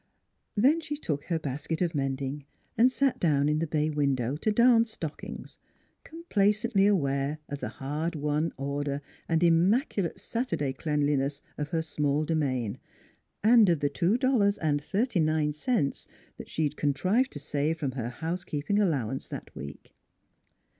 Then 0.55 0.81
she 0.81 0.97
took 0.97 1.25
her 1.25 1.37
basket 1.37 1.79
of 1.79 1.93
mending 1.93 2.45
and 2.75 2.91
sat 2.91 3.19
down 3.19 3.47
in 3.47 3.59
the 3.59 3.67
bay 3.67 3.91
window 3.91 4.35
to 4.37 4.51
darn 4.51 4.83
stockings, 4.85 5.59
com 6.03 6.25
placently 6.27 6.89
aware 6.89 7.37
of 7.47 7.59
the 7.59 7.69
hard 7.69 8.15
won 8.15 8.51
order 8.57 9.03
and 9.29 9.43
immaculate 9.43 10.19
Saturday 10.19 10.73
cleanliness 10.73 11.43
of 11.55 11.69
her 11.69 11.83
small 11.83 12.25
domain 12.25 12.79
and 13.43 13.69
of 13.69 13.79
the 13.79 13.89
two 13.89 14.17
dollars 14.17 14.57
and 14.57 14.83
thirty 14.83 15.19
nine 15.19 15.53
cents 15.53 16.07
she 16.47 16.63
had 16.63 16.75
contrived 16.75 17.29
to 17.33 17.39
save 17.39 17.77
from 17.77 17.91
her 17.91 18.09
house 18.09 18.43
keeping 18.43 18.79
allowance 18.79 19.27
that 19.27 19.53
week. 19.55 19.93